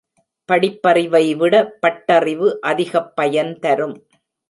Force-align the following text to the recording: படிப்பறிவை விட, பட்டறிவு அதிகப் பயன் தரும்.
படிப்பறிவை 0.51 1.35
விட, 1.35 1.77
பட்டறிவு 1.81 2.59
அதிகப் 2.59 3.15
பயன் 3.15 3.59
தரும். 3.59 4.05